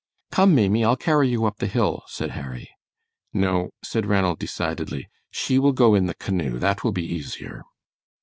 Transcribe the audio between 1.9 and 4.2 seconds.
said Harry. "No," said